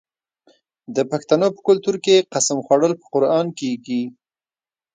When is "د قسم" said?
2.21-2.57